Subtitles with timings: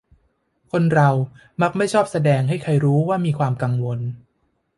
[0.71, 1.09] คนเรา
[1.61, 3.99] มักไม่ชอบแสดงให้ใครรู้ว่ามีความกังวล